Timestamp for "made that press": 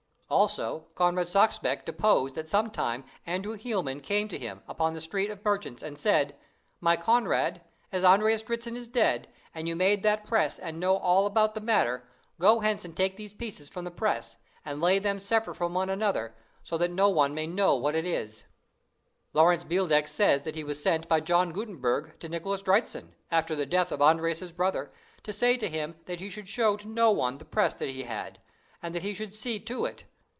9.75-10.57